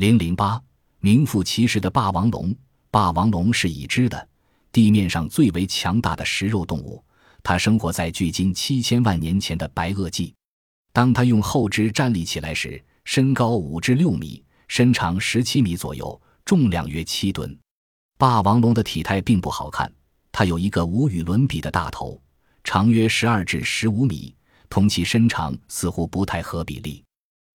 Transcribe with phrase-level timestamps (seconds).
[0.00, 0.58] 零零八，
[1.00, 2.56] 名副其实的霸王龙。
[2.90, 4.28] 霸王龙是已知的
[4.72, 7.04] 地面上最为强大的食肉动物，
[7.42, 10.34] 它生活在距今七千万年前的白垩纪。
[10.94, 17.54] 当它用后肢站立起来时，身高五至六米，身长十七米左右，重量约七吨。
[18.16, 19.92] 霸王龙的体态并不好看，
[20.32, 22.18] 它有一个无与伦比的大头，
[22.64, 24.34] 长约十二至十五米，
[24.70, 27.04] 同其身长似乎不太合比例。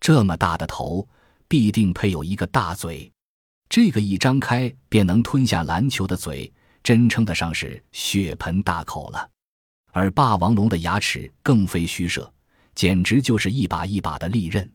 [0.00, 1.04] 这么大的头，
[1.48, 3.10] 必定配有一个大嘴，
[3.68, 6.52] 这个一张开便能吞下篮球的嘴，
[6.82, 9.30] 真称得上是血盆大口了。
[9.92, 12.30] 而霸王龙的牙齿更非虚设，
[12.74, 14.70] 简直就是一把一把的利刃。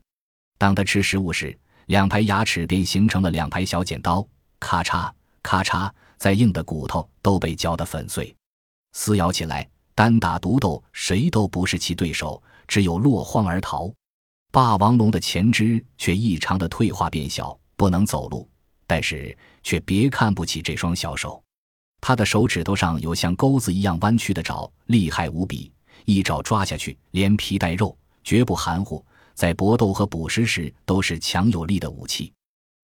[0.58, 1.56] 当它吃食物时，
[1.86, 4.26] 两排牙齿便形成了两排小剪刀，
[4.58, 5.10] 咔嚓。
[5.42, 5.90] 咔嚓！
[6.16, 8.34] 再硬的骨头都被嚼得粉碎。
[8.92, 13.92] 撕咬起来，单打独斗，谁都不是其对手，只有落荒而逃。
[14.54, 18.48] 霸王龙的前肢却异常的退化变小，不能走路。
[18.86, 21.42] 但是却别看不起这双小手，
[22.00, 25.72] 它的手指头上有像钩子一样弯曲的爪，厉害无比。
[26.04, 29.04] 一爪抓下去，连皮带肉，绝不含糊。
[29.34, 32.32] 在搏斗和捕食时，都是强有力的武器。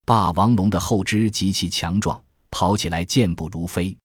[0.08, 2.20] 霸王龙的后肢极其强壮。
[2.50, 3.96] 跑起来健步如飞。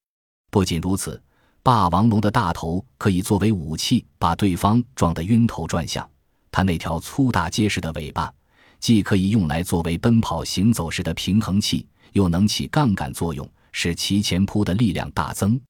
[0.50, 1.19] 不仅如此，
[1.62, 6.06] 霸王龙的大头可以作为武器，把对方撞得晕头转向。
[6.55, 8.33] 它那条粗大结实的尾巴，
[8.78, 15.61] 既可以用来作为奔跑行走时的平衡器，又能起杠杆作用，使其前扑的力量大增。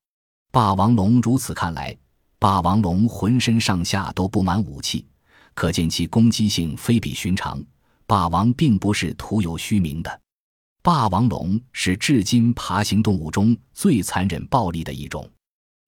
[0.53, 1.97] 霸王龙如此看来，
[2.39, 5.07] 霸王龙浑身上下都布满武器，
[5.55, 7.65] 可见其攻击性非比寻常。
[8.07, 10.21] 霸王并不是徒有虚名的。
[10.83, 15.27] 霸王龙是至今爬行动物中最残忍暴力的一种。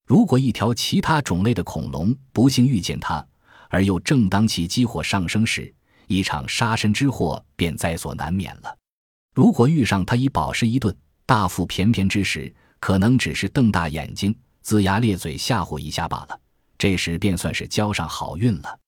[0.07, 3.23] 如果一条其他种类的恐龙不幸遇见它，
[3.69, 5.73] 而又正当其激火上升时，
[6.07, 8.77] 一场杀身之祸便在所难免了。
[9.33, 16.39] 如果遇上他以饱食一顿、大腹便便之时，可能只是瞪大眼睛、龇牙咧嘴吓唬一下罢了，
[16.77, 18.79] 这时便算是交上好运了。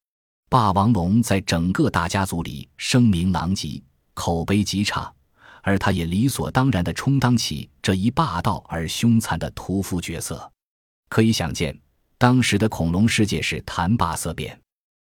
[0.50, 5.14] 霸王龙在整个大家族里声名狼藉，口碑极差。
[5.62, 10.50] 而他也理所当然地充当起这一霸道而凶残的屠夫角色，
[11.10, 11.78] 可以想见，
[12.18, 14.58] 当时的恐龙世界是谈霸色变。